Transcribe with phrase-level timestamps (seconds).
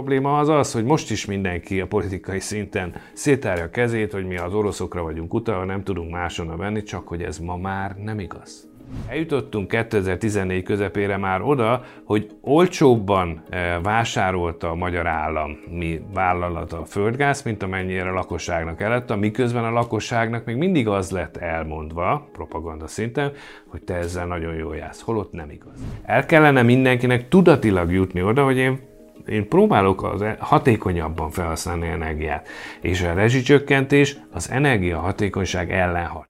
[0.00, 4.36] probléma az az, hogy most is mindenki a politikai szinten szétárja a kezét, hogy mi
[4.36, 8.68] az oroszokra vagyunk utalva, nem tudunk máshonnan venni, csak hogy ez ma már nem igaz.
[9.08, 16.84] Eljutottunk 2014 közepére már oda, hogy olcsóbban eh, vásárolta a magyar állam mi vállalata a
[16.84, 22.86] földgáz, mint amennyire a lakosságnak eladta, miközben a lakosságnak még mindig az lett elmondva, propaganda
[22.86, 23.32] szinten,
[23.66, 25.84] hogy te ezzel nagyon jól jársz, holott nem igaz.
[26.02, 28.88] El kellene mindenkinek tudatilag jutni oda, hogy én
[29.26, 32.48] én próbálok az e- hatékonyabban felhasználni energiát,
[32.80, 36.28] és a rezsicsökkentés az energiahatékonyság ellen hat.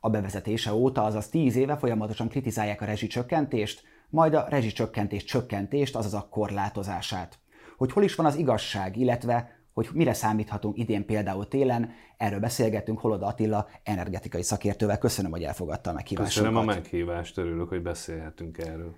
[0.00, 6.14] A bevezetése óta, azaz 10 éve folyamatosan kritizálják a rezsicsökkentést, majd a rezsicsökkentés csökkentést, azaz
[6.14, 7.38] a korlátozását.
[7.76, 12.98] Hogy hol is van az igazság, illetve hogy mire számíthatunk idén például télen, erről beszélgetünk
[12.98, 14.98] Holoda Attila energetikai szakértővel.
[14.98, 16.34] Köszönöm, hogy elfogadta a meghívást.
[16.34, 18.94] Köszönöm a meghívást, örülök, hogy beszélhetünk erről.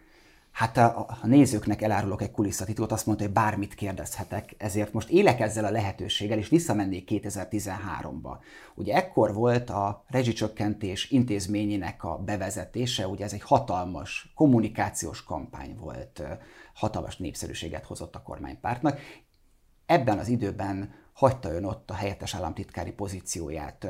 [0.57, 5.41] Hát a, a nézőknek elárulok egy kulisszatitkot, azt mondta, hogy bármit kérdezhetek, ezért most élek
[5.41, 8.37] ezzel a lehetőséggel, és visszamennék 2013-ba.
[8.75, 16.23] Ugye ekkor volt a rezsicsökkentés intézményének a bevezetése, ugye ez egy hatalmas kommunikációs kampány volt,
[16.75, 19.01] hatalmas népszerűséget hozott a kormánypártnak.
[19.87, 23.87] Ebben az időben hagyta ön ott a helyettes államtitkári pozícióját.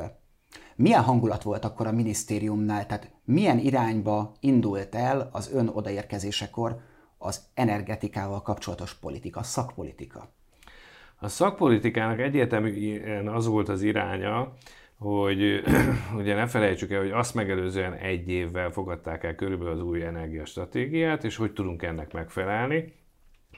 [0.77, 6.81] Milyen hangulat volt akkor a minisztériumnál, tehát milyen irányba indult el az ön odaérkezésekor
[7.19, 10.35] az energetikával kapcsolatos politika, szakpolitika?
[11.19, 14.53] A szakpolitikának egyértelműen az volt az iránya,
[14.99, 15.63] hogy
[16.21, 21.25] ugye ne felejtsük el, hogy azt megelőzően egy évvel fogadták el körülbelül az új energiastratégiát,
[21.25, 22.95] és hogy tudunk ennek megfelelni.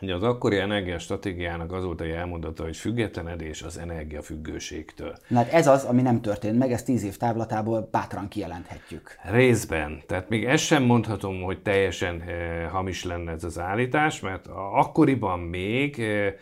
[0.01, 5.17] Ugye az akkori energiastratégiának az volt a jelmondata, hogy függetlenedés az energiafüggőségtől.
[5.29, 9.19] Na hát ez az, ami nem történt meg, ezt tíz év távlatából bátran kijelenthetjük.
[9.31, 10.03] Részben.
[10.07, 15.41] Tehát még ezt sem mondhatom, hogy teljesen eh, hamis lenne ez az állítás, mert akkoriban
[15.41, 16.35] még eh,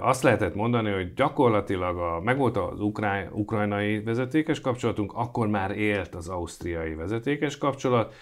[0.00, 6.14] azt lehetett mondani, hogy gyakorlatilag a, megvolt az ukrán, ukrajnai vezetékes kapcsolatunk, akkor már élt
[6.14, 8.14] az ausztriai vezetékes kapcsolat,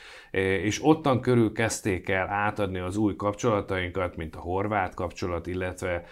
[0.62, 6.04] és ottan körül kezdték el átadni az új kapcsolatainkat, mint a horvát kapcsolat, illetve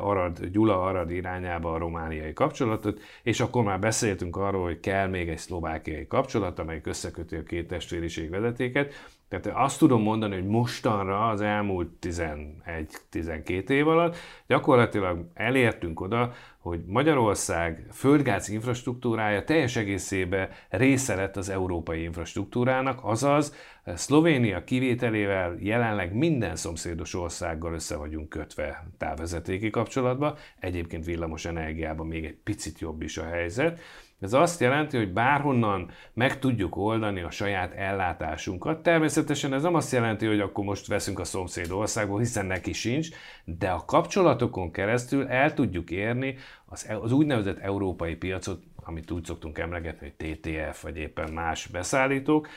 [0.00, 5.28] Arad, Gyula Arad irányába a romániai kapcsolatot, és akkor már beszéltünk arról, hogy kell még
[5.28, 8.92] egy szlovákiai kapcsolat, amely összeköti a két testvériség vezetéket,
[9.30, 16.80] tehát azt tudom mondani, hogy mostanra az elmúlt 11-12 év alatt gyakorlatilag elértünk oda, hogy
[16.86, 23.54] Magyarország földgáz infrastruktúrája teljes egészébe része lett az európai infrastruktúrának, azaz
[23.84, 32.24] Szlovénia kivételével jelenleg minden szomszédos országgal össze vagyunk kötve távvezetéki kapcsolatba, egyébként villamos energiában még
[32.24, 33.80] egy picit jobb is a helyzet,
[34.20, 38.82] ez azt jelenti, hogy bárhonnan meg tudjuk oldani a saját ellátásunkat.
[38.82, 43.08] Természetesen ez nem azt jelenti, hogy akkor most veszünk a szomszéd országból, hiszen neki sincs,
[43.44, 49.24] de a kapcsolatokon keresztül el tudjuk érni az, e- az úgynevezett európai piacot, amit úgy
[49.24, 52.48] szoktunk emlegetni, hogy TTF, vagy éppen más beszállítók,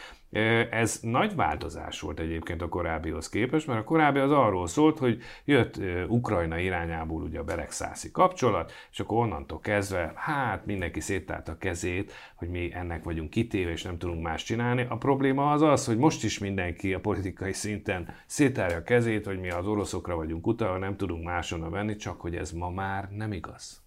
[0.69, 5.21] ez nagy változás volt egyébként a korábbihoz képest, mert a korábbi az arról szólt, hogy
[5.45, 11.57] jött Ukrajna irányából ugye a Beregszászi kapcsolat, és akkor onnantól kezdve, hát mindenki széttárt a
[11.57, 14.85] kezét, hogy mi ennek vagyunk kitéve, és nem tudunk más csinálni.
[14.89, 19.39] A probléma az az, hogy most is mindenki a politikai szinten szétárja a kezét, hogy
[19.39, 23.31] mi az oroszokra vagyunk utalva, nem tudunk máshonnan venni, csak hogy ez ma már nem
[23.31, 23.82] igaz.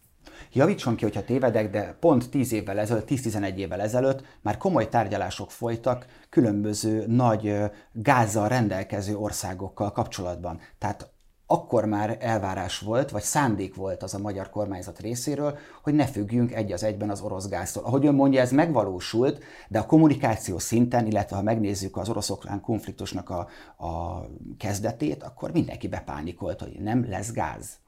[0.52, 5.50] Javítson ki, hogyha tévedek, de pont 10 évvel ezelőtt, 10-11 évvel ezelőtt már komoly tárgyalások
[5.50, 7.54] folytak különböző nagy
[7.92, 10.60] gázzal rendelkező országokkal kapcsolatban.
[10.78, 11.10] Tehát
[11.47, 16.53] akkor már elvárás volt, vagy szándék volt az a magyar kormányzat részéről, hogy ne függjünk
[16.53, 17.84] egy az egyben az orosz gáztól.
[17.84, 23.30] Ahogy ön mondja, ez megvalósult, de a kommunikáció szinten, illetve ha megnézzük az orosz-okrán konfliktusnak
[23.30, 23.48] a,
[23.86, 24.22] a
[24.58, 27.78] kezdetét, akkor mindenki bepánikolt, hogy nem lesz gáz.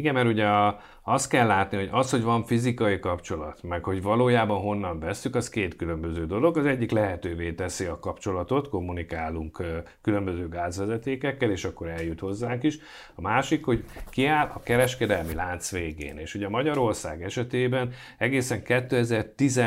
[0.00, 4.02] Igen, mert ugye a, azt kell látni, hogy az, hogy van fizikai kapcsolat, meg hogy
[4.02, 6.56] valójában honnan veszük, az két különböző dolog.
[6.56, 9.62] Az egyik lehetővé teszi a kapcsolatot, kommunikálunk
[10.02, 12.78] különböző gázvezetékekkel, és akkor eljut hozzánk is.
[13.14, 16.18] A másik, hogy kiáll a kereskedelmi lánc végén.
[16.18, 19.60] És ugye Magyarország esetében egészen 2010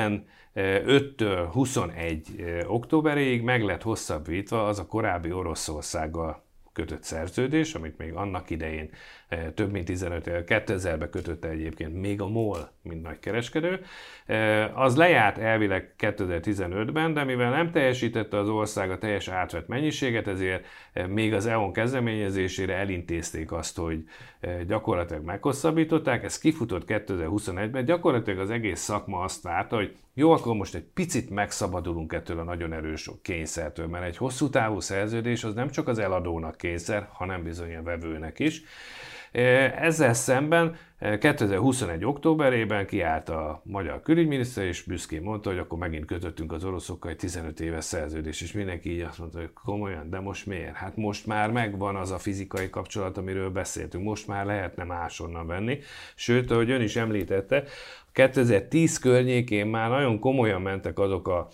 [0.55, 2.27] 5-től 21
[2.67, 6.43] októberéig meg lett hosszabbítva az a korábbi Oroszországgal
[6.73, 8.89] kötött szerződés, amit még annak idején
[9.53, 13.85] több mint 15 2000-ben kötötte egyébként még a MOL, mint nagy kereskedő.
[14.73, 20.65] Az lejárt elvileg 2015-ben, de mivel nem teljesítette az ország a teljes átvett mennyiséget, ezért
[21.07, 24.03] még az EON kezdeményezésére elintézték azt, hogy
[24.67, 26.23] gyakorlatilag meghosszabbították.
[26.23, 27.85] Ez kifutott 2021-ben.
[27.85, 32.43] Gyakorlatilag az egész szakma azt várta, hogy jó, akkor most egy picit megszabadulunk ettől a
[32.43, 37.43] nagyon erős kényszertől, mert egy hosszú távú szerződés az nem csak az eladónak kényszer, hanem
[37.43, 38.63] bizony a vevőnek is.
[39.33, 40.75] Ezzel szemben
[41.19, 42.05] 2021.
[42.05, 47.17] októberében kiállt a magyar külügyminiszter, és büszkén mondta, hogy akkor megint kötöttünk az oroszokkal egy
[47.17, 50.75] 15 éves szerződés, és mindenki így azt mondta, hogy komolyan, de most miért?
[50.75, 55.79] Hát most már megvan az a fizikai kapcsolat, amiről beszéltünk, most már lehetne máshonnan venni.
[56.15, 57.63] Sőt, ahogy ön is említette,
[58.11, 61.47] 2010 környékén már nagyon komolyan mentek azok a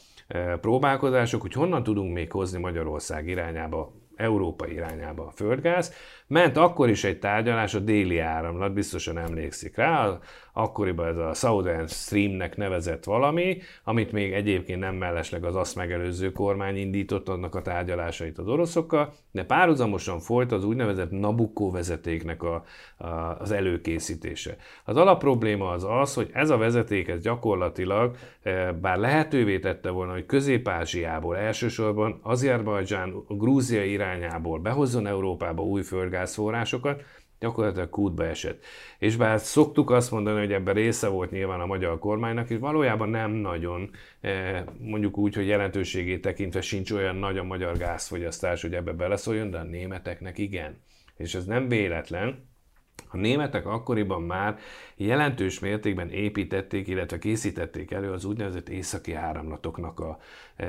[0.62, 5.94] próbálkozások, hogy honnan tudunk még hozni Magyarország irányába Európa irányába a földgáz.
[6.30, 10.20] Ment akkor is egy tárgyalás a déli áramlat, biztosan emlékszik rá,
[10.54, 16.32] akkoriban ez a Southern Streamnek nevezett valami, amit még egyébként nem mellesleg az azt megelőző
[16.32, 22.64] kormány indított annak a tárgyalásait az oroszokkal, de párhuzamosan folyt az úgynevezett Nabucco vezetéknek a,
[22.98, 23.08] a,
[23.40, 24.56] az előkészítése.
[24.86, 30.12] Az alapprobléma az az, hogy ez a vezeték ez gyakorlatilag, eh, bár lehetővé tette volna,
[30.12, 35.82] hogy Közép-Ázsiából, elsősorban Azerbajdzsán, Grúzia irányából behozzon Európába új
[36.28, 37.04] földgázforrásokat,
[37.40, 38.64] gyakorlatilag kútba esett.
[38.98, 43.10] És bár szoktuk azt mondani, hogy ebben része volt nyilván a magyar kormánynak, és valójában
[43.10, 48.74] nem nagyon, eh, mondjuk úgy, hogy jelentőségét tekintve sincs olyan nagy a magyar gázfogyasztás, hogy
[48.74, 50.78] ebbe beleszóljon, de a németeknek igen.
[51.16, 52.49] És ez nem véletlen,
[53.12, 54.58] a németek akkoriban már
[54.96, 60.20] jelentős mértékben építették, illetve készítették elő az úgynevezett északi áramlatoknak a,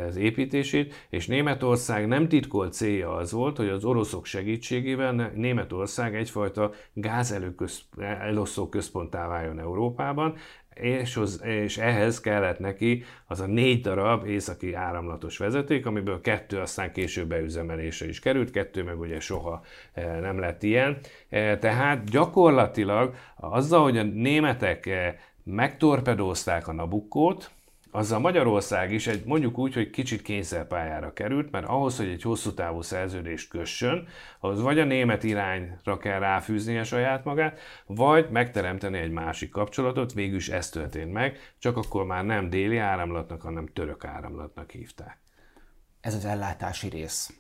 [0.09, 6.73] az építését, és Németország nem titkolt célja az volt, hogy az oroszok segítségével Németország egyfajta
[6.93, 10.37] gázelosztó központtá váljon Európában,
[10.81, 16.59] és, az, és ehhez kellett neki az a négy darab északi áramlatos vezeték, amiből kettő
[16.59, 19.63] aztán később beüzemelése is került, kettő meg ugye soha
[19.93, 20.99] eh, nem lett ilyen.
[21.29, 27.51] Eh, tehát gyakorlatilag azzal, hogy a németek eh, megtorpedózták a Nabukkót,
[27.91, 32.55] azzal Magyarország is egy mondjuk úgy, hogy kicsit kényszerpályára került, mert ahhoz, hogy egy hosszú
[32.55, 34.09] távú szerződést kössön,
[34.41, 40.13] ahhoz vagy a német irányra kell ráfűzni a saját magát, vagy megteremteni egy másik kapcsolatot,
[40.13, 45.19] végülis ez történt meg, csak akkor már nem déli áramlatnak, hanem török áramlatnak hívták.
[46.01, 47.35] Ez az ellátási rész.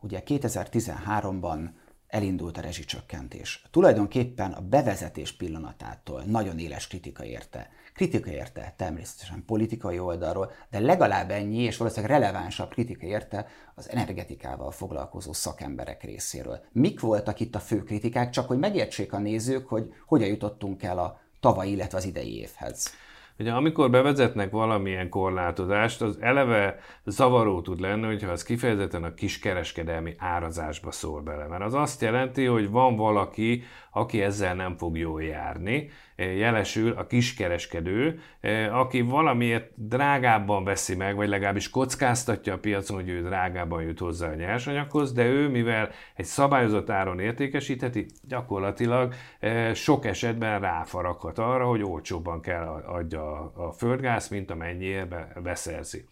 [0.00, 1.68] Ugye 2013-ban
[2.06, 3.62] elindult a rezsicsökkentés.
[3.70, 7.70] Tulajdonképpen a bevezetés pillanatától nagyon éles kritika érte.
[7.94, 14.70] Kritika érte természetesen politikai oldalról, de legalább ennyi, és valószínűleg relevánsabb kritika érte az energetikával
[14.70, 16.60] foglalkozó szakemberek részéről.
[16.72, 20.98] Mik voltak itt a fő kritikák, csak hogy megértsék a nézők, hogy hogyan jutottunk el
[20.98, 22.94] a tavalyi, illetve az idei évhez.
[23.40, 30.14] Ugye amikor bevezetnek valamilyen korlátozást, az eleve zavaró tud lenni, hogyha az kifejezetten a kiskereskedelmi
[30.18, 31.46] árazásba szól bele.
[31.46, 35.90] Mert az azt jelenti, hogy van valaki, aki ezzel nem fog jól járni,
[36.20, 38.20] jelesül a kiskereskedő,
[38.72, 44.28] aki valamiért drágábban veszi meg, vagy legalábbis kockáztatja a piacon, hogy ő drágábban jut hozzá
[44.28, 49.14] a nyersanyaghoz, de ő, mivel egy szabályozott áron értékesítheti, gyakorlatilag
[49.74, 56.04] sok esetben ráfaraghat arra, hogy olcsóbban kell adja a földgáz, mint amennyiért beszerzi.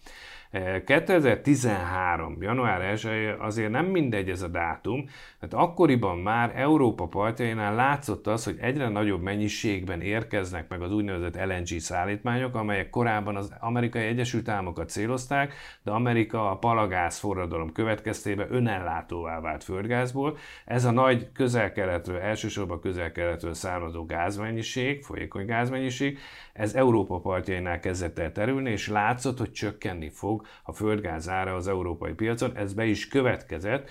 [0.50, 2.37] 2013.
[2.43, 5.05] január 1 azért nem mindegy ez a dátum,
[5.41, 11.45] mert akkoriban már Európa partjainál látszott az, hogy egyre nagyobb mennyiségben érkeznek meg az úgynevezett
[11.45, 18.55] LNG szállítmányok, amelyek korábban az amerikai Egyesült Államokat célozták, de Amerika a palagáz forradalom következtében
[18.55, 20.37] önellátóvá vált földgázból.
[20.64, 26.19] Ez a nagy közel-keletről, elsősorban közel-keletről származó gázmennyiség, folyékony gázmennyiség,
[26.52, 31.68] ez Európa partjainál kezdett el terülni, és látszott, hogy csökkenni fog a földgáz ára az
[31.68, 32.57] európai piacon.
[32.57, 33.90] Ez be is következett,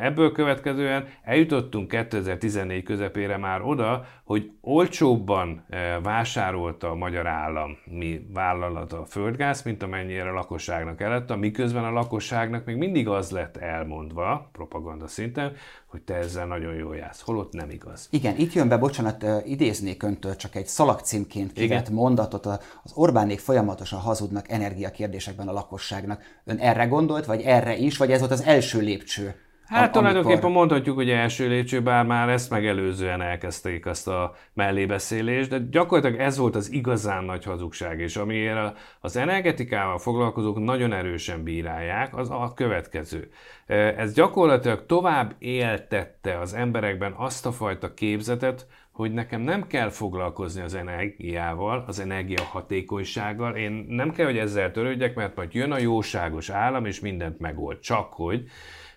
[0.00, 5.66] Ebből következően eljutottunk 2014 közepére már oda, hogy olcsóbban
[6.02, 11.90] vásárolta a magyar állam mi vállalata a földgáz, mint amennyire a lakosságnak elette, miközben a
[11.90, 15.52] lakosságnak még mindig az lett elmondva, propaganda szinten,
[15.86, 18.08] hogy te ezzel nagyon jól jársz, holott nem igaz.
[18.10, 24.00] Igen, itt jön be, bocsánat, idéznék öntől csak egy szalagcímként kivett mondatot, az Orbánék folyamatosan
[24.00, 26.22] hazudnak energiakérdésekben a lakosságnak.
[26.44, 29.34] Ön erre gondolt, vagy erre is, vagy ez volt az első lépcső?
[29.66, 30.12] Hát amikor...
[30.12, 36.20] tulajdonképpen mondhatjuk, hogy első lépcső, bár már ezt megelőzően elkezdték azt a mellébeszélést, de gyakorlatilag
[36.20, 42.30] ez volt az igazán nagy hazugság, és amiért az energetikával foglalkozók nagyon erősen bírálják, az
[42.30, 43.30] a következő.
[43.96, 50.62] Ez gyakorlatilag tovább éltette az emberekben azt a fajta képzetet, hogy nekem nem kell foglalkozni
[50.62, 56.50] az energiával, az energiahatékonysággal, én nem kell, hogy ezzel törődjek, mert majd jön a jóságos
[56.50, 57.78] állam, és mindent megold.
[57.78, 58.44] Csak hogy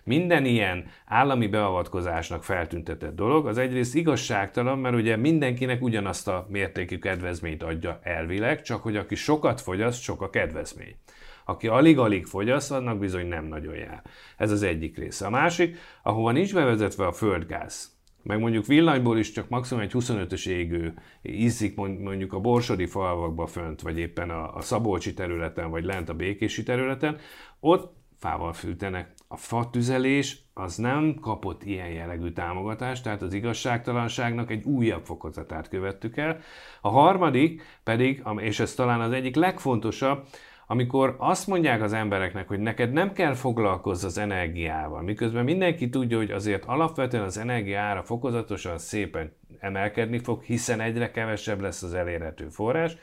[0.08, 6.98] minden ilyen állami beavatkozásnak feltüntetett dolog, az egyrészt igazságtalan, mert ugye mindenkinek ugyanazt a mértékű
[6.98, 10.96] kedvezményt adja elvileg, csak hogy aki sokat fogyaszt, sok a kedvezmény.
[11.44, 14.02] Aki alig-alig fogyaszt, annak bizony nem nagyon jár.
[14.36, 15.26] Ez az egyik része.
[15.26, 20.48] A másik, ahova nincs bevezetve a földgáz, meg mondjuk villanyból is csak maximum egy 25-ös
[20.48, 26.08] égő ízik mondjuk a borsodi falvakba fönt, vagy éppen a, a Szabolcsi területen, vagy lent
[26.08, 27.18] a Békési területen,
[27.60, 29.14] ott fával fűtenek.
[29.30, 36.16] A fatüzelés az nem kapott ilyen jellegű támogatást, tehát az igazságtalanságnak egy újabb fokozatát követtük
[36.16, 36.38] el.
[36.80, 40.26] A harmadik pedig, és ez talán az egyik legfontosabb,
[40.66, 46.16] amikor azt mondják az embereknek, hogy neked nem kell foglalkozz az energiával, miközben mindenki tudja,
[46.16, 51.94] hogy azért alapvetően az energia ára fokozatosan szépen emelkedni fog, hiszen egyre kevesebb lesz az
[51.94, 52.96] elérhető forrás,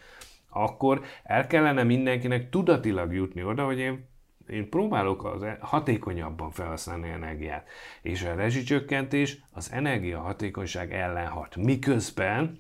[0.50, 4.14] akkor el kellene mindenkinek tudatilag jutni oda, hogy én
[4.50, 7.68] én próbálok az e- hatékonyabban felhasználni energiát,
[8.02, 11.56] és a rezsicsökkentés az energiahatékonyság ellen hat.
[11.56, 12.58] Miközben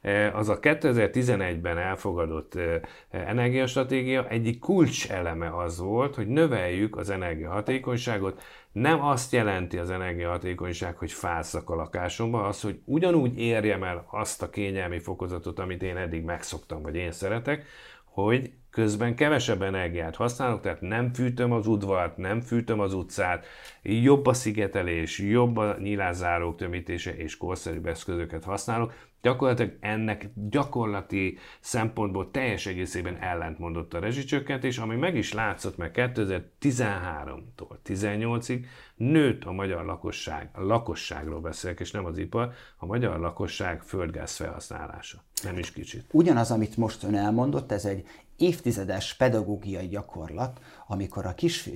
[0.00, 2.80] e, az a 2011-ben elfogadott e,
[3.10, 8.42] energiastratégia egyik kulcs eleme az volt, hogy növeljük az energiahatékonyságot.
[8.72, 14.42] Nem azt jelenti az energiahatékonyság, hogy fázzak a lakásomba, az, hogy ugyanúgy érjem el azt
[14.42, 17.66] a kényelmi fokozatot, amit én eddig megszoktam, vagy én szeretek,
[18.04, 23.46] hogy közben kevesebb energiát használok, tehát nem fűtöm az udvart, nem fűtöm az utcát,
[23.82, 28.92] jobb a szigetelés, jobb a nyilázárók tömítése és korszerűbb eszközöket használok.
[29.22, 37.76] Gyakorlatilag ennek gyakorlati szempontból teljes egészében ellentmondott a rezsicsökkentés, ami meg is látszott, mert 2013-tól
[37.86, 38.64] 18-ig
[38.96, 44.36] nőtt a magyar lakosság, a lakosságról beszélek, és nem az ipar, a magyar lakosság földgáz
[44.36, 45.22] felhasználása.
[45.42, 46.04] Nem is kicsit.
[46.10, 48.06] Ugyanaz, amit most ön elmondott, ez egy
[48.38, 51.70] évtizedes pedagógiai gyakorlat, amikor a kis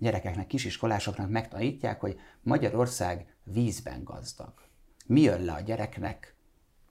[0.00, 4.52] gyerekeknek, kisiskolásoknak megtanítják, hogy Magyarország vízben gazdag.
[5.06, 6.34] Mi jön le a gyereknek,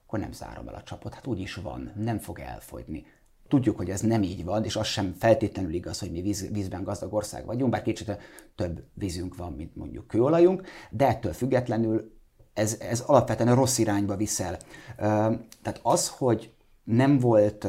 [0.04, 3.06] akkor nem zárom el a csapot, hát úgy is van, nem fog elfogyni.
[3.48, 6.82] Tudjuk, hogy ez nem így van, és az sem feltétlenül igaz, hogy mi víz, vízben
[6.82, 8.16] gazdag ország vagyunk, bár kicsit
[8.54, 12.16] több vízünk van, mint mondjuk kőolajunk, de ettől függetlenül
[12.52, 14.58] ez, ez alapvetően rossz irányba viszel.
[14.96, 16.52] Tehát az, hogy
[16.84, 17.66] nem volt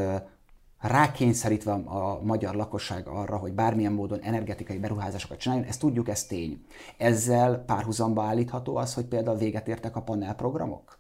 [0.80, 6.66] rákényszerítve a magyar lakosság arra, hogy bármilyen módon energetikai beruházásokat csináljon, ezt tudjuk, ez tény.
[6.98, 10.99] Ezzel párhuzamba állítható az, hogy például véget értek a panelprogramok?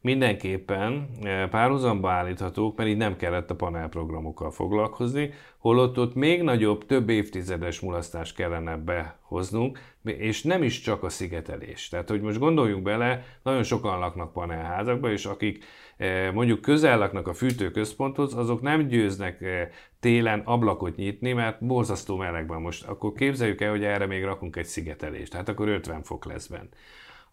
[0.00, 6.86] Mindenképpen eh, párhuzamba állíthatók, mert így nem kellett a panelprogramokkal foglalkozni, holott ott még nagyobb,
[6.86, 11.88] több évtizedes mulasztást kellene behoznunk, és nem is csak a szigetelés.
[11.88, 15.64] Tehát, hogy most gondoljunk bele, nagyon sokan laknak panelházakban, és akik
[15.96, 19.68] eh, mondjuk közel laknak a fűtőközponthoz, azok nem győznek eh,
[20.00, 22.84] télen ablakot nyitni, mert borzasztó melegben most.
[22.84, 26.68] Akkor képzeljük el, hogy erre még rakunk egy szigetelést, tehát akkor 50 fok lesz benne.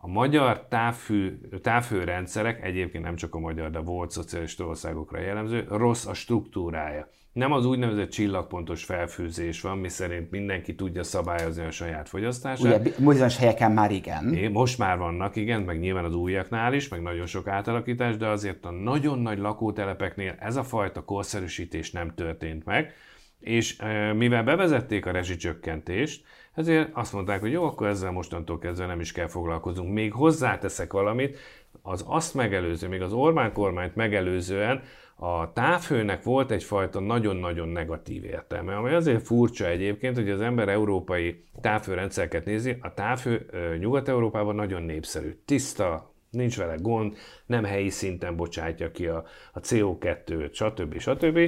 [0.06, 6.06] A magyar távfű, távhőrendszerek, egyébként nem csak a magyar, de volt szocialista országokra jellemző, rossz
[6.06, 7.10] a struktúrája.
[7.34, 12.80] Nem az úgynevezett csillagpontos felfűzés van, mi szerint mindenki tudja szabályozni a saját fogyasztását.
[12.80, 14.34] Ugye, bizonyos helyeken már igen.
[14.34, 18.28] É, most már vannak, igen, meg nyilván az újaknál is, meg nagyon sok átalakítás, de
[18.28, 22.94] azért a nagyon nagy lakótelepeknél ez a fajta korszerűsítés nem történt meg,
[23.40, 23.78] és
[24.16, 29.12] mivel bevezették a rezsicsökkentést, ezért azt mondták, hogy jó, akkor ezzel mostantól kezdve nem is
[29.12, 29.94] kell foglalkozunk.
[29.94, 31.38] Még hozzáteszek valamit,
[31.82, 34.84] az azt megelőző, még az Orbán kormányt megelőzően
[35.16, 41.44] a távhőnek volt egyfajta nagyon-nagyon negatív értelme, ami azért furcsa egyébként, hogy az ember európai
[41.62, 43.46] távhőrendszereket nézi, a távhő
[43.80, 50.54] Nyugat-Európában nagyon népszerű, tiszta, nincs vele gond, nem helyi szinten bocsátja ki a, a CO2-t,
[50.54, 51.00] stb.
[51.00, 51.40] stb.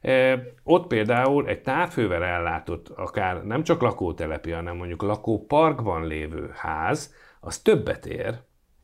[0.00, 7.14] E, ott például egy távhővel ellátott, akár nem csak lakótelepi, hanem mondjuk lakóparkban lévő ház,
[7.40, 8.38] az többet ér,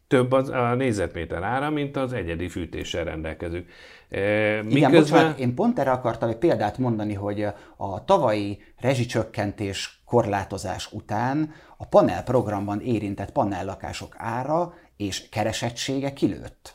[0.08, 3.66] több az a nézetméter ára, mint az egyedi fűtéssel rendelkező.
[4.08, 7.46] E, Igen, bocsánat, én pont erre akartam egy példát mondani, hogy
[7.76, 16.74] a tavalyi rezsicsökkentés korlátozás után a panel programban érintett panellakások ára és keresettsége kilőtt.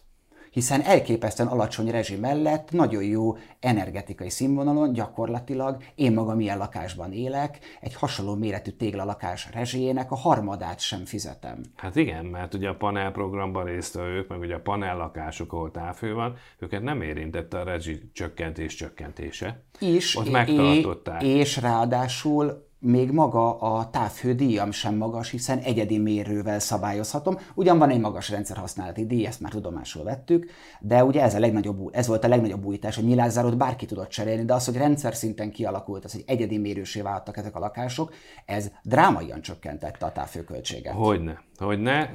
[0.52, 7.60] hiszen elképesztően alacsony rezsi mellett nagyon jó energetikai színvonalon gyakorlatilag én magam ilyen lakásban élek,
[7.82, 11.62] egy hasonló méretű téglalakás rezsijének a harmadát sem fizetem.
[11.76, 15.72] Hát igen, mert ugye a panel programban részt ők, meg ugye a panel lakások, ahol
[15.72, 19.64] távfő van, őket nem érintette a rezsi csökkentés csökkentése.
[19.80, 21.24] És, Ott megtartották.
[21.24, 27.38] És ráadásul még maga a távhődíjam sem magas, hiszen egyedi mérővel szabályozhatom.
[27.54, 31.90] Ugyan van egy magas rendszerhasználati díj, ezt már tudomásul vettük, de ugye ez, a legnagyobb,
[31.92, 35.52] ez volt a legnagyobb újítás, hogy nyilászárót bárki tudott cserélni, de az, hogy rendszer szinten
[35.52, 38.14] kialakult, az, hogy egyedi mérősé váltak ezek a lakások,
[38.46, 40.94] ez drámaian csökkentette a távhőköltséget.
[40.94, 42.12] Hogyne, hogyne.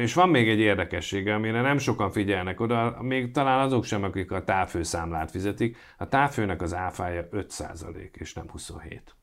[0.00, 4.30] És van még egy érdekessége, amire nem sokan figyelnek oda, még talán azok sem, akik
[4.30, 5.76] a távfőszámlát fizetik.
[5.98, 9.16] A távfőnek az áfája 5% és nem 27.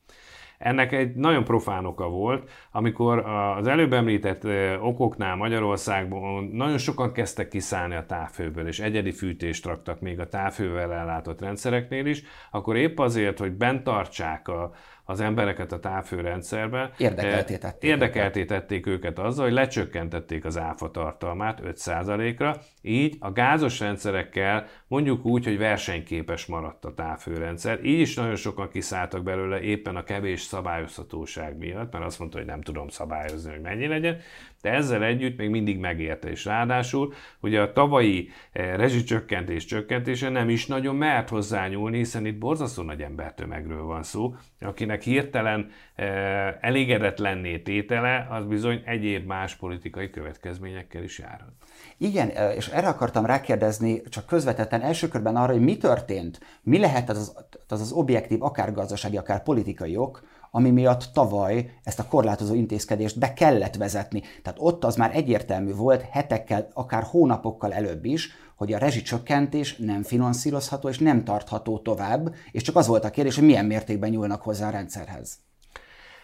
[0.62, 3.18] Ennek egy nagyon profán oka volt, amikor
[3.58, 4.42] az előbb említett
[4.80, 10.92] okoknál Magyarországban nagyon sokan kezdtek kiszállni a távfőből, és egyedi fűtést raktak még a távfővel
[10.92, 14.70] ellátott rendszereknél is, akkor épp azért, hogy bent tartsák a,
[15.04, 16.90] az embereket a távfőrendszerbe.
[16.98, 23.80] Érdekelté tették, érdekelté tették őket azzal, hogy lecsökkentették az áfa tartalmát 5%-ra, így a gázos
[23.80, 27.84] rendszerekkel mondjuk úgy, hogy versenyképes maradt a távfőrendszer.
[27.84, 32.46] Így is nagyon sokan kiszálltak belőle éppen a kevés szabályozhatóság miatt, mert azt mondta, hogy
[32.46, 34.20] nem tudom szabályozni, hogy mennyi legyen,
[34.62, 40.48] de ezzel együtt még mindig megérte, és ráadásul ugye a tavalyi eh, rezsicsökkentés csökkentése nem
[40.48, 47.58] is nagyon mert hozzányúlni, hiszen itt borzasztó nagy embertömegről van szó, akinek hirtelen eh, elégedetlenné
[47.58, 51.52] tétele, az bizony egyéb más politikai következményekkel is járhat.
[51.96, 56.78] Igen, eh, és erre akartam rákérdezni, csak közvetetten első körben arra, hogy mi történt, mi
[56.78, 57.36] lehet az az,
[57.68, 60.22] az, az objektív, akár gazdasági, akár politikai ok,
[60.54, 64.22] ami miatt tavaly ezt a korlátozó intézkedést be kellett vezetni.
[64.42, 70.02] Tehát ott az már egyértelmű volt hetekkel, akár hónapokkal előbb is, hogy a rezsicsökkentés nem
[70.02, 74.42] finanszírozható és nem tartható tovább, és csak az volt a kérdés, hogy milyen mértékben nyúlnak
[74.42, 75.38] hozzá a rendszerhez.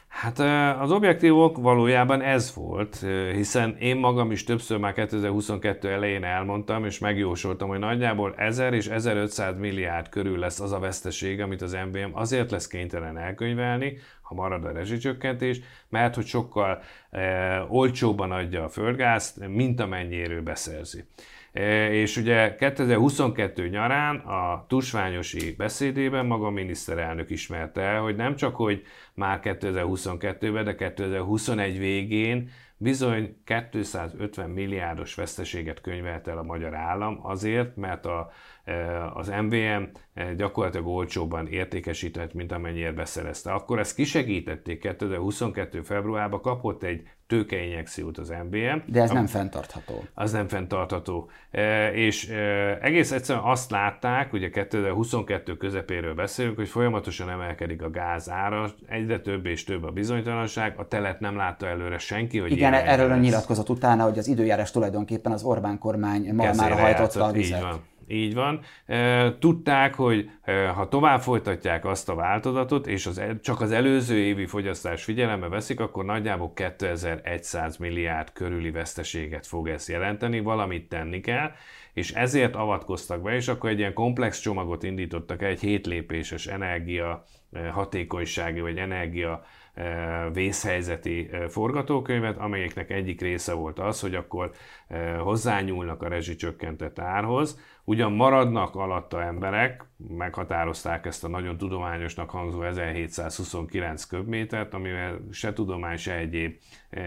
[0.08, 0.38] Hát
[0.80, 6.98] az objektívok valójában ez volt, hiszen én magam is többször már 2022 elején elmondtam, és
[6.98, 12.10] megjósoltam, hogy nagyjából 1000 és 1500 milliárd körül lesz az a veszteség, amit az MBM
[12.12, 16.82] azért lesz kénytelen elkönyvelni, ha marad a rezsicsökkentés, mert hogy sokkal
[17.68, 21.04] olcsóbban adja a földgázt, mint amennyiről beszerzi.
[21.90, 28.56] És ugye 2022 nyarán a tusványosi beszédében maga a miniszterelnök ismerte el, hogy nem csak,
[28.56, 28.82] hogy
[29.14, 37.76] már 2022-ben, de 2021 végén bizony 250 milliárdos veszteséget könyvelt el a magyar állam azért,
[37.76, 38.30] mert a,
[39.14, 39.82] az MVM
[40.36, 43.52] gyakorlatilag olcsóban értékesített, mint amennyire beszerezte.
[43.52, 45.82] Akkor ezt kisegítették 2022.
[45.82, 48.92] februárban, kapott egy tőkeinjekciót az MBM.
[48.92, 50.04] De ez nem fenntartható.
[50.14, 51.30] Az nem fenntartható.
[51.50, 52.36] E, és e,
[52.80, 59.20] egész egyszerűen azt látták, ugye 2022 közepéről beszélünk, hogy folyamatosan emelkedik a gáz ára, egyre
[59.20, 63.16] több és több a bizonytalanság, a telet nem látta előre senki, hogy Igen, erről a
[63.16, 67.58] nyilatkozat utána, hogy az időjárás tulajdonképpen az Orbán kormány ma már hajtotta a vizet.
[67.58, 67.80] Így van.
[68.08, 68.60] Így van.
[69.38, 70.30] Tudták, hogy
[70.74, 75.80] ha tovább folytatják azt a változatot, és az, csak az előző évi fogyasztás figyelembe veszik,
[75.80, 81.50] akkor nagyjából 2100 milliárd körüli veszteséget fog ez jelenteni, valamit tenni kell,
[81.92, 87.24] és ezért avatkoztak be, és akkor egy ilyen komplex csomagot indítottak egy hétlépéses energia
[87.72, 89.44] hatékonysági vagy energia
[90.32, 94.50] vészhelyzeti forgatókönyvet, amelyeknek egyik része volt az, hogy akkor
[95.18, 104.04] hozzányúlnak a rezsicsökkentett árhoz, ugyan maradnak alatta emberek, meghatározták ezt a nagyon tudományosnak hangzó 1729
[104.04, 106.56] köbmétert, amivel se tudomány, se egyéb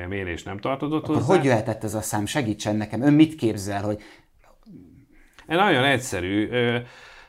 [0.08, 1.36] mérés nem tartozott Akkor hozzá.
[1.36, 2.26] hogy jöhetett ez a szám?
[2.26, 3.02] Segítsen nekem.
[3.02, 4.02] Ön mit képzel, hogy...
[5.46, 6.50] Nagyon egyszerű.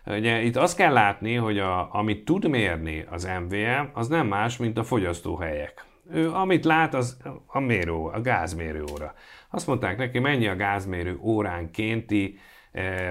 [0.07, 4.57] Ugye itt azt kell látni, hogy a, amit tud mérni az MVM, az nem más,
[4.57, 5.85] mint a fogyasztóhelyek.
[6.11, 9.15] Ő, amit lát, az a mérő, a gázmérő óra.
[9.51, 12.51] Azt mondták neki, mennyi a gázmérő óránkénti e,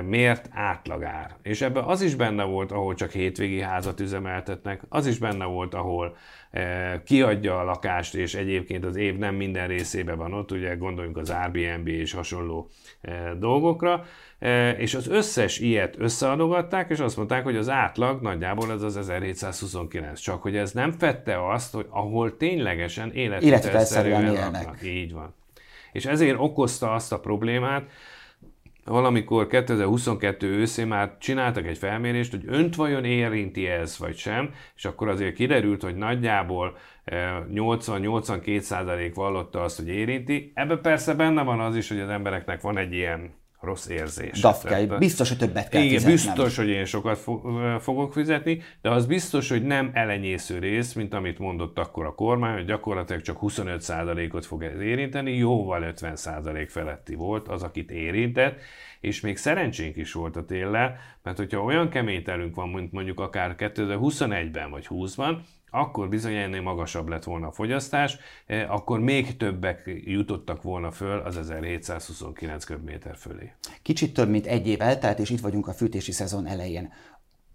[0.05, 1.35] mért átlagár.
[1.43, 5.73] És ebben az is benne volt, ahol csak hétvégi házat üzemeltetnek, az is benne volt,
[5.73, 6.17] ahol
[6.51, 11.17] e, kiadja a lakást, és egyébként az év nem minden részében van ott, ugye gondoljunk
[11.17, 12.69] az Airbnb és hasonló
[13.01, 14.05] e, dolgokra,
[14.77, 20.19] és az összes ilyet összeadogatták, és azt mondták, hogy az átlag nagyjából ez az 1729.
[20.19, 24.79] Csak hogy ez nem fette azt, hogy ahol ténylegesen életvitelszerűen élnek.
[24.83, 25.33] Így van.
[25.91, 27.83] És ezért okozta azt a problémát,
[28.85, 34.85] valamikor 2022 őszén már csináltak egy felmérést, hogy önt vajon érinti ez, vagy sem, és
[34.85, 40.51] akkor azért kiderült, hogy nagyjából 80-82 százalék vallotta azt, hogy érinti.
[40.55, 44.39] Ebben persze benne van az is, hogy az embereknek van egy ilyen rossz érzés.
[44.39, 46.35] Dafke, biztos, hogy többet kell Igen, fizetnem.
[46.35, 47.17] biztos, hogy én sokat
[47.79, 52.53] fogok fizetni, de az biztos, hogy nem elenyésző rész, mint amit mondott akkor a kormány,
[52.53, 58.59] hogy gyakorlatilag csak 25%-ot fog ez érinteni, jóval 50% feletti volt az, akit érintett,
[58.99, 63.19] és még szerencsénk is volt a téllel, mert hogyha olyan kemény telünk van, mint mondjuk
[63.19, 65.37] akár 2021-ben vagy 20-ban,
[65.71, 71.19] akkor bizony ennél magasabb lett volna a fogyasztás, eh, akkor még többek jutottak volna föl
[71.19, 73.53] az 1729 köbméter fölé.
[73.81, 76.93] Kicsit több, mint egy év eltelt, és itt vagyunk a fűtési szezon elején.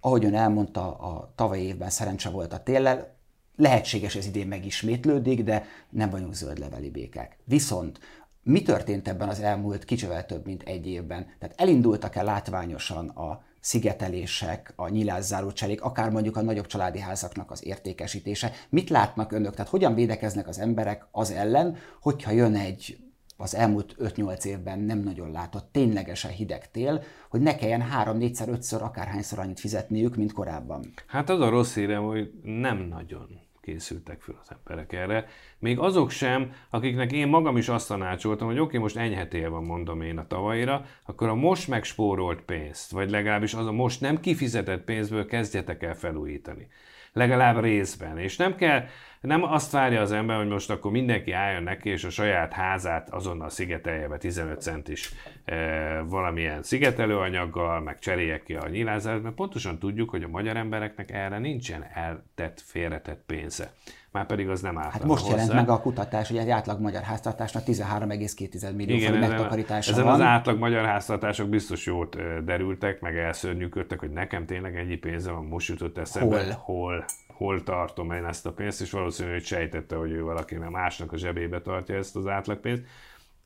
[0.00, 3.16] Ahogy ön elmondta, a tavalyi évben szerencse volt a téllel,
[3.56, 7.36] lehetséges ez idén megismétlődik, de nem vagyunk zöldleveli békek.
[7.44, 8.00] Viszont
[8.42, 11.26] mi történt ebben az elmúlt kicsivel több, mint egy évben?
[11.38, 17.66] Tehát elindultak-e látványosan a szigetelések, a nyilászáró cserék, akár mondjuk a nagyobb családi házaknak az
[17.66, 18.52] értékesítése.
[18.68, 19.54] Mit látnak önök?
[19.54, 22.98] Tehát hogyan védekeznek az emberek az ellen, hogyha jön egy
[23.36, 28.80] az elmúlt 5-8 évben nem nagyon látott ténylegesen hideg tél, hogy ne kelljen 3-4-szer, 5-ször,
[28.80, 30.92] akárhányszor annyit fizetniük, mint korábban.
[31.06, 33.28] Hát az a rossz hírem, hogy nem nagyon
[33.66, 35.26] készültek fel az emberek erre.
[35.58, 39.64] Még azok sem, akiknek én magam is azt tanácsoltam, hogy oké, okay, most enyhetél van,
[39.64, 44.20] mondom én a tavaira, akkor a most megspórolt pénzt, vagy legalábbis az a most nem
[44.20, 46.68] kifizetett pénzből kezdjetek el felújítani.
[47.16, 48.18] Legalább részben.
[48.18, 48.84] És nem kell,
[49.20, 53.10] nem azt várja az ember, hogy most akkor mindenki álljon neki, és a saját házát
[53.10, 55.12] azonnal szigetelje be 15 centis
[55.44, 61.10] e, valamilyen szigetelőanyaggal, meg cserélje ki a nyilázát, mert pontosan tudjuk, hogy a magyar embereknek
[61.10, 63.72] erre nincsen eltett, félretett pénze.
[64.16, 64.92] Már pedig az nem állt.
[64.92, 65.36] Hát most hozzá.
[65.36, 70.04] jelent meg a kutatás, hogy egy átlag magyar háztartásnak 13,2 millió Igen, ezen, megtakarítása ezen
[70.04, 70.12] van.
[70.12, 75.44] az átlag magyar háztartások biztos jót derültek, meg elszörnyűködtek, hogy nekem tényleg ennyi pénze van,
[75.44, 76.36] most jutott eszembe.
[76.36, 76.54] Hol?
[76.64, 77.04] Hol?
[77.36, 81.12] hol tartom én ezt a pénzt, és valószínűleg hogy sejtette, hogy ő valaki nem másnak
[81.12, 82.82] a zsebébe tartja ezt az átlagpénzt.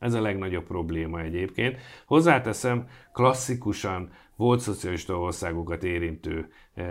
[0.00, 1.78] Ez a legnagyobb probléma egyébként.
[2.06, 6.84] Hozzáteszem, klasszikusan volt szocialista országokat érintő e,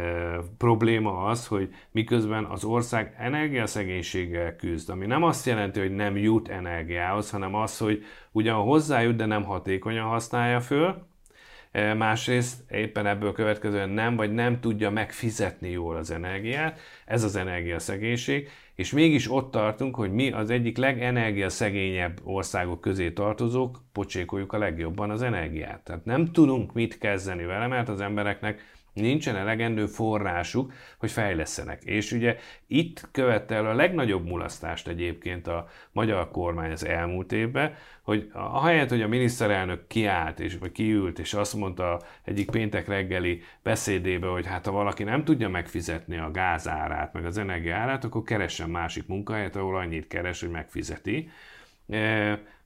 [0.57, 6.49] probléma az, hogy miközben az ország energiaszegénységgel küzd, ami nem azt jelenti, hogy nem jut
[6.49, 11.07] energiához, hanem az, hogy ugyan hozzájut, de nem hatékonyan használja föl,
[11.71, 17.35] E, másrészt éppen ebből következően nem, vagy nem tudja megfizetni jól az energiát, ez az
[17.35, 24.57] energiaszegénység, és mégis ott tartunk, hogy mi az egyik legenergiaszegényebb országok közé tartozók pocsékoljuk a
[24.57, 25.83] legjobban az energiát.
[25.83, 28.61] Tehát nem tudunk mit kezdeni vele, mert az embereknek
[28.93, 31.83] nincsen elegendő forrásuk, hogy fejlesztenek.
[31.83, 37.73] És ugye itt követte el a legnagyobb mulasztást egyébként a magyar kormány az elmúlt évben,
[38.01, 43.41] hogy ahelyett, hogy a miniszterelnök kiállt, és, vagy kiült, és azt mondta egyik péntek reggeli
[43.63, 48.69] beszédébe, hogy hát ha valaki nem tudja megfizetni a gázárát, meg az energiárát, akkor keressen
[48.69, 51.29] másik munkahelyet, ahol annyit keres, hogy megfizeti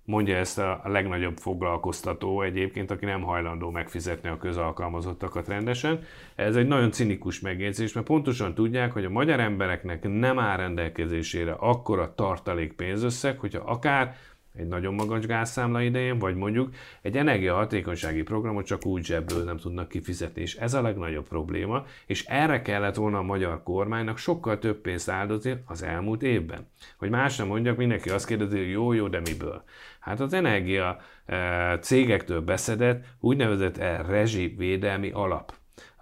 [0.05, 6.03] mondja ezt a legnagyobb foglalkoztató egyébként, aki nem hajlandó megfizetni a közalkalmazottakat rendesen.
[6.35, 11.51] Ez egy nagyon cinikus megjegyzés, mert pontosan tudják, hogy a magyar embereknek nem áll rendelkezésére
[11.51, 14.15] akkora tartalék pénzösszeg, hogyha akár
[14.57, 19.89] egy nagyon magas gázszámla idején, vagy mondjuk egy energiahatékonysági programot csak úgy zsebből nem tudnak
[19.89, 24.77] kifizetni, és ez a legnagyobb probléma, és erre kellett volna a magyar kormánynak sokkal több
[24.81, 26.67] pénzt áldozni az elmúlt évben.
[26.97, 29.63] Hogy más nem mondjak, mindenki azt kérdezi, hogy jó, jó, de miből?
[29.99, 35.53] Hát az energia eh, cégektől beszedett úgynevezett eh, rezsivédelmi alap.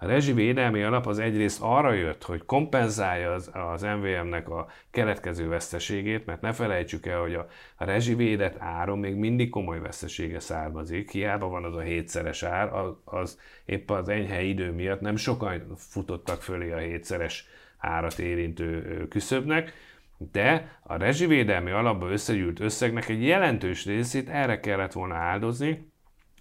[0.02, 6.26] A rezsivédelmi alap az egyrészt arra jött, hogy kompenzálja az, az MVM-nek a keletkező veszteségét,
[6.26, 11.48] mert ne felejtsük el, hogy a, a rezsivédett áron még mindig komoly vesztesége származik, hiába
[11.48, 16.42] van az a hétszeres ár, az, az épp az enyhe idő miatt nem sokan futottak
[16.42, 19.72] fölé a hétszeres árat érintő küszöbnek,
[20.32, 25.91] de a rezsivédelmi alapba összegyűlt összegnek egy jelentős részét erre kellett volna áldozni,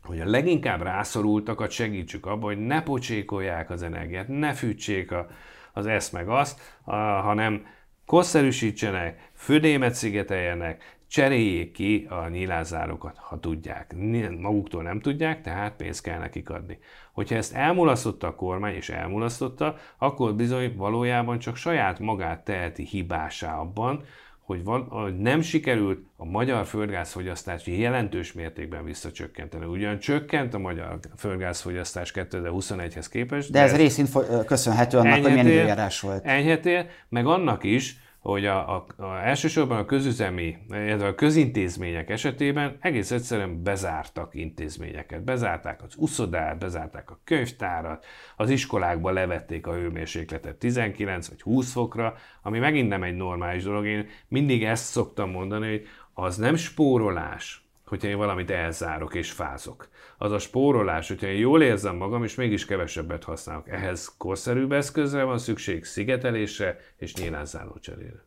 [0.04, 5.28] hogy a leginkább rászorultakat segítsük abban, hogy ne pocsékolják az energiát, ne fűtsék a,
[5.74, 7.66] az ezt meg azt, a, hanem
[8.06, 13.96] kosszerűsítsenek, födémet szigeteljenek, cseréljék ki a nyilázárokat, ha tudják.
[14.40, 16.80] Maguktól nem tudják, tehát pénzt kell nekik adni.
[17.12, 23.58] Hogyha ezt elmulasztotta a kormány, és elmulasztotta, akkor bizony valójában csak saját magát teheti hibásá
[23.58, 24.04] abban,
[24.52, 29.66] hogy, van, hogy nem sikerült a magyar földgázfogyasztást jelentős mértékben visszacsökkenteni.
[29.66, 33.52] Ugyan csökkent a magyar földgázfogyasztás 2021-hez képest.
[33.52, 34.10] De, de ez részint
[34.46, 36.26] köszönhető annak, hogy milyen időjárás volt.
[36.26, 42.78] Enyhetél, meg annak is, hogy a, a, a, elsősorban a közüzemi, illetve a közintézmények esetében
[42.80, 45.24] egész egyszerűen bezártak intézményeket.
[45.24, 48.06] Bezárták az uszodát, bezárták a könyvtárat,
[48.36, 53.86] az iskolákba levették a hőmérsékletet 19 vagy 20 fokra, ami megint nem egy normális dolog.
[53.86, 57.61] Én mindig ezt szoktam mondani, hogy az nem spórolás,
[57.92, 59.90] hogyha én valamit elzárok és fázok.
[60.18, 63.70] Az a spórolás, hogyha én jól érzem magam, és mégis kevesebbet használok.
[63.70, 68.26] Ehhez korszerűbb eszközre van szükség, szigetelésre és nyílánzáló cserére.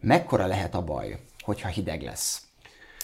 [0.00, 2.46] Mekkora lehet a baj, hogyha hideg lesz?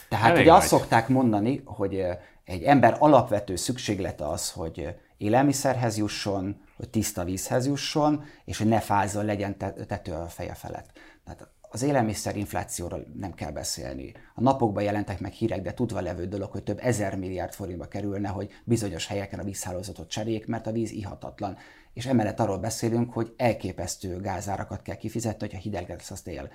[0.09, 2.05] Tehát Elég ugye azt szokták mondani, hogy
[2.45, 8.81] egy ember alapvető szükséglete az, hogy élelmiszerhez jusson, hogy tiszta vízhez jusson, és hogy ne
[8.81, 10.90] fázzon, legyen tető a feje felett.
[11.25, 14.13] Tehát az élelmiszerinflációról nem kell beszélni.
[14.35, 18.29] A napokban jelentek meg hírek, de tudva levő dolog, hogy több ezer milliárd forintba kerülne,
[18.29, 21.57] hogy bizonyos helyeken a vízhálózatot cseréljék, mert a víz ihatatlan.
[21.93, 26.51] És emellett arról beszélünk, hogy elképesztő gázárakat kell kifizetni, hogyha hideg lesz az tél.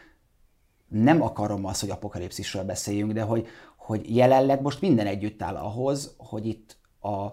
[0.88, 6.16] Nem akarom azt, hogy apokalipszisről beszéljünk, de hogy, hogy jelenleg most minden együtt áll ahhoz,
[6.18, 7.28] hogy itt a,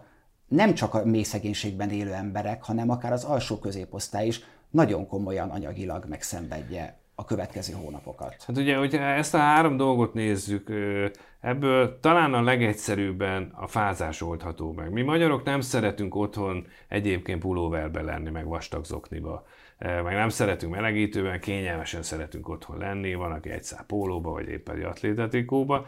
[0.49, 5.51] nem csak a mély szegénységben élő emberek, hanem akár az alsó középosztály is nagyon komolyan
[5.51, 8.44] anyagilag megszenvedje a következő hónapokat.
[8.46, 10.70] Hát ugye, hogyha ezt a három dolgot nézzük,
[11.40, 14.90] ebből talán a legegyszerűbben a fázás oldható meg.
[14.90, 19.46] Mi magyarok nem szeretünk otthon egyébként pulóverbe lenni, meg vastag zokniba
[19.78, 24.76] meg nem szeretünk melegítőben, kényelmesen szeretünk otthon lenni, van, aki egy szál pólóba, vagy éppen
[24.76, 25.87] egy atlétatikóba.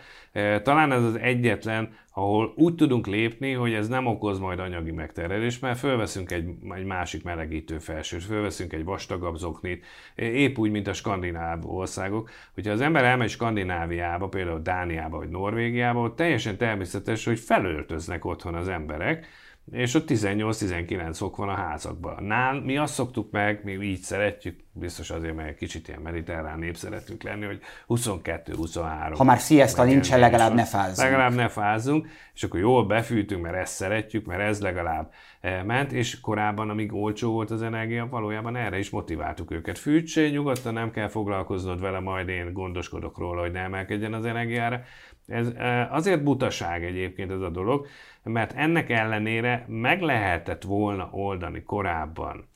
[0.62, 5.61] Talán ez az egyetlen, ahol úgy tudunk lépni, hogy ez nem okoz majd anyagi megterelést,
[5.61, 10.92] mert fölveszünk egy, egy másik melegítő felsőt, fölveszünk egy vastagabb zoknit, épp úgy, mint a
[10.92, 12.31] skandináv országok.
[12.55, 18.55] Hogyha az ember elmegy Skandináviába, például Dániába vagy Norvégiába, ott teljesen természetes, hogy felöltöznek otthon
[18.55, 19.27] az emberek,
[19.73, 22.25] és ott 18-19 fok van a házakban.
[22.25, 26.77] Nál mi azt szoktuk meg, mi így szeretjük, biztos azért, mert kicsit ilyen mediterrán nép
[26.77, 29.15] szeretünk lenni, hogy 22-23.
[29.17, 31.09] Ha már siesta nincsen, legalább ne fázzunk.
[31.09, 35.93] Legalább ne fázzunk, és akkor jól befűtünk, mert ezt szeretjük, mert ez legalább eh, ment,
[35.93, 39.79] és korábban, amíg olcsó volt az energia, valójában erre is motiváltuk őket.
[39.79, 44.83] Fűtsé, nyugodtan nem kell foglalkoznod vele, majd én gondoskodok róla, hogy ne emelkedjen az energiára.
[45.27, 47.87] Ez eh, azért butaság egyébként ez a dolog,
[48.29, 52.49] mert ennek ellenére meg lehetett volna oldani korábban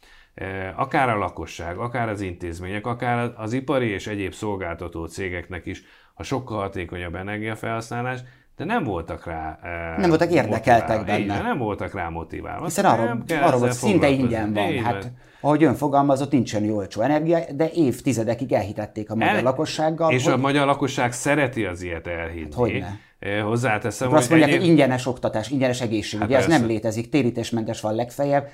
[0.76, 5.83] akár a lakosság, akár az intézmények, akár az ipari és egyéb szolgáltató cégeknek is
[6.14, 8.20] a sokkal hatékonyabb energiafelhasználás,
[8.56, 9.59] de nem voltak rá
[9.98, 11.26] Nem voltak érdekeltek motiválva.
[11.26, 11.42] benne.
[11.42, 12.64] nem voltak rá motiválva.
[12.64, 14.68] Hiszen arról, arról volt, szinte ingyen van.
[14.68, 19.42] Így hát, ahogy ön fogalmazott, nincsen jó olcsó energia, de évtizedekig elhitették a magyar El,
[19.42, 20.12] lakossággal.
[20.12, 20.33] És hogy...
[20.33, 22.44] a magyar lakosság szereti az ilyet elhinni.
[22.44, 22.98] Hát, hogyne.
[23.42, 24.61] Hozzáteszem, Akkor hogy azt mondják, egyéb...
[24.61, 28.48] hogy ingyenes oktatás, ingyenes egészség, hát ez nem létezik, térítésmentes van legfeljebb.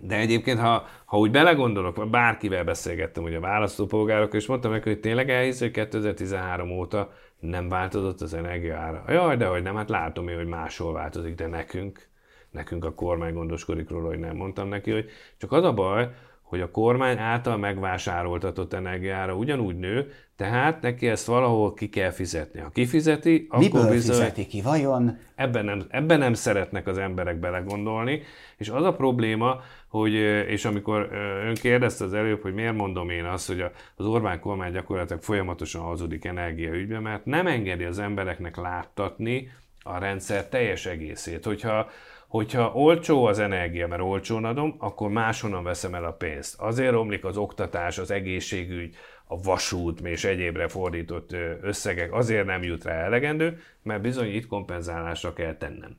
[0.00, 5.00] De egyébként, ha, ha úgy belegondolok, bárkivel beszélgettem, ugye a választópolgárok, és mondtam neki, hogy
[5.00, 9.04] tényleg elhisz, hogy 2013 óta nem változott az energia ára.
[9.08, 12.08] Jaj, de hogy nem, hát látom én, hogy máshol változik, de nekünk,
[12.50, 15.06] nekünk a kormány gondoskodik róla, hogy nem mondtam neki, hogy
[15.38, 16.08] csak az a baj,
[16.42, 22.60] hogy a kormány által megvásároltatott energiára ugyanúgy nő, tehát neki ezt valahol ki kell fizetni.
[22.60, 24.16] Ha kifizeti, Miből akkor bizony...
[24.16, 25.18] fizeti ki, vajon?
[25.34, 28.22] Ebben nem, ebben nem szeretnek az emberek belegondolni,
[28.56, 30.14] és az a probléma, hogy,
[30.48, 31.08] és amikor
[31.46, 33.64] ön kérdezte az előbb, hogy miért mondom én azt, hogy
[33.96, 39.52] az Orbán kormány gyakorlatilag folyamatosan hazudik energiaügyben, mert nem engedi az embereknek láttatni
[39.82, 41.44] a rendszer teljes egészét.
[41.44, 41.88] Hogyha
[42.28, 46.60] hogyha olcsó az energia, mert olcsón adom, akkor máshonnan veszem el a pénzt.
[46.60, 48.96] Azért romlik az oktatás, az egészségügy,
[49.32, 55.32] a vasút és egyébre fordított összegek, azért nem jut rá elegendő, mert bizony itt kompenzálásra
[55.32, 55.96] kell tennem.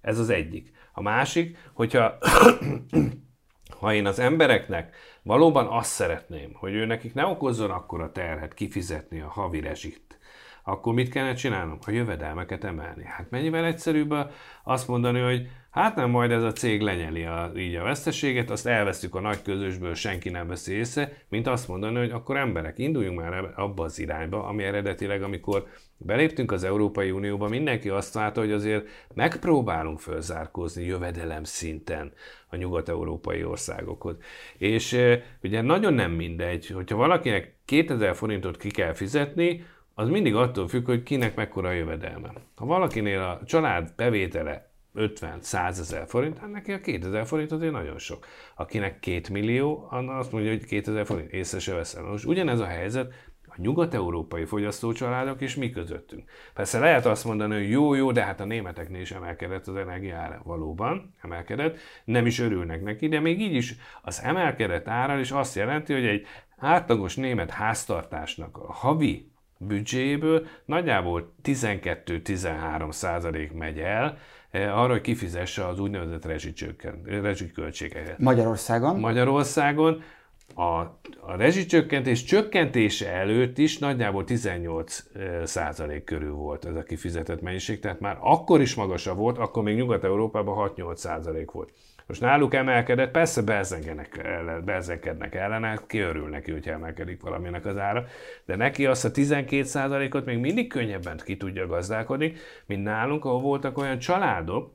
[0.00, 0.72] Ez az egyik.
[0.92, 2.18] A másik, hogyha
[3.80, 9.20] ha én az embereknek valóban azt szeretném, hogy ő nekik ne okozzon akkora terhet kifizetni
[9.20, 10.18] a havi rezsit,
[10.62, 11.78] akkor mit kellene csinálnom?
[11.86, 13.04] A jövedelmeket emelni.
[13.04, 14.14] Hát mennyivel egyszerűbb
[14.64, 18.66] azt mondani, hogy Hát nem, majd ez a cég lenyeli a, így a veszteséget, azt
[18.66, 23.18] elvesztük a nagy közösből, senki nem veszi észre, mint azt mondani, hogy akkor emberek, induljunk
[23.18, 28.52] már abba az irányba, ami eredetileg, amikor beléptünk az Európai Unióba, mindenki azt látta, hogy
[28.52, 32.12] azért megpróbálunk fölzárkózni jövedelem szinten
[32.48, 34.16] a nyugat-európai országokhoz.
[34.58, 34.98] És
[35.42, 40.86] ugye nagyon nem mindegy, hogyha valakinek 2000 forintot ki kell fizetni, az mindig attól függ,
[40.86, 42.32] hogy kinek mekkora a jövedelme.
[42.54, 47.98] Ha valakinél a család bevétele 50-100 ezer forint, hát neki a 2000 forint azért nagyon
[47.98, 48.26] sok.
[48.56, 52.04] Akinek 2 millió, azt mondja, hogy 2000 forint, észre se veszem.
[52.04, 53.12] Most ugyanez a helyzet
[53.46, 56.30] a nyugat-európai fogyasztócsaládok és mi közöttünk.
[56.54, 60.40] Persze lehet azt mondani, hogy jó, jó, de hát a németeknél is emelkedett az energiára.
[60.44, 65.54] Valóban emelkedett, nem is örülnek neki, de még így is az emelkedett ára is azt
[65.54, 66.26] jelenti, hogy egy
[66.56, 69.31] átlagos német háztartásnak a havi
[69.66, 74.18] büdzséből nagyjából 12-13 százalék megy el,
[74.52, 76.24] Eh, arra, hogy kifizesse az úgynevezett
[77.04, 78.18] rezsiköltségeket.
[78.18, 79.00] Magyarországon?
[79.00, 80.02] Magyarországon.
[80.54, 80.62] a,
[81.20, 85.04] a rezsicsökkentés csökkentése előtt is nagyjából 18
[85.44, 89.76] százalék körül volt ez a kifizetett mennyiség, tehát már akkor is magasabb volt, akkor még
[89.76, 91.72] Nyugat-Európában 6-8 százalék volt.
[92.12, 93.42] Most náluk emelkedett, persze
[94.64, 98.06] bezenkednek ellene, ki örül neki, hogy emelkedik valaminek az ára,
[98.44, 102.32] de neki azt a 12%-ot még mindig könnyebben ki tudja gazdálkodni,
[102.66, 104.74] mint nálunk, ahol voltak olyan családok,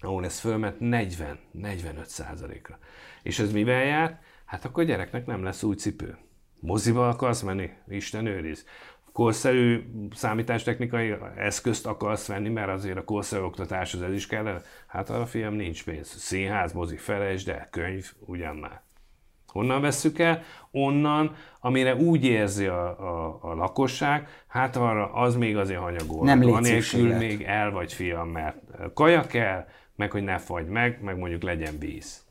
[0.00, 2.78] ahol ez fölment 40-45 ra
[3.22, 4.22] És ez mivel járt?
[4.44, 6.16] Hát akkor a gyereknek nem lesz új cipő.
[6.60, 7.70] Moziba akarsz menni?
[7.88, 8.66] Isten őriz
[9.20, 9.82] korszerű
[10.14, 14.60] számítástechnikai eszközt akarsz venni, mert azért a korszerű oktatáshoz ez is kellene.
[14.86, 16.08] Hát arra fiam nincs pénz.
[16.08, 18.82] Színház, mozi, felejtsd el, könyv, ugyan már.
[19.46, 20.42] Honnan vesszük el?
[20.70, 26.24] Onnan, amire úgy érzi a, a, a lakosság, hát arra az még azért hanyagol.
[26.24, 28.56] Nem Anélkül még el vagy fiam, mert
[28.94, 32.24] kaja kell, meg hogy ne fagy meg, meg mondjuk legyen víz.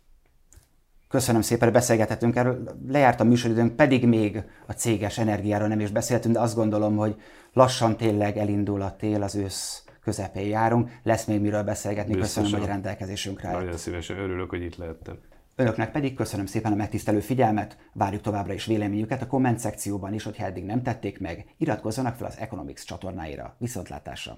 [1.09, 2.63] Köszönöm szépen, beszélgethetünk erről.
[2.87, 7.15] Lejárt a műsoridőnk, pedig még a céges energiáról nem is beszéltünk, de azt gondolom, hogy
[7.53, 10.91] lassan tényleg elindul a tél, az ősz közepén járunk.
[11.03, 12.13] Lesz még miről beszélgetni.
[12.13, 12.43] Biztosan.
[12.43, 13.59] Köszönöm, hogy rendelkezésünkre állt.
[13.59, 15.19] Nagyon szívesen örülök, hogy itt lehettem.
[15.55, 20.23] Önöknek pedig köszönöm szépen a megtisztelő figyelmet, várjuk továbbra is véleményüket a komment szekcióban is,
[20.23, 23.55] hogyha eddig nem tették meg, iratkozzanak fel az Economics csatornáira.
[23.57, 24.37] Viszontlátásra!